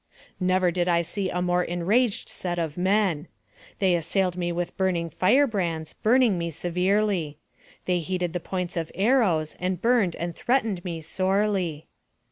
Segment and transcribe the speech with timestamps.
[0.39, 3.27] Never did I see a more enraged set of men.
[3.77, 7.35] They assailed me with burning fire brands, burning me se verely.
[7.85, 11.85] They heated the points of arrows, and burned and threatened me sorely.